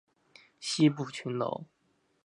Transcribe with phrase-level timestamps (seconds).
[0.59, 1.63] 西部群岛。